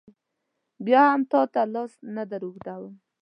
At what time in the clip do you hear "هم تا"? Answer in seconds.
1.11-1.41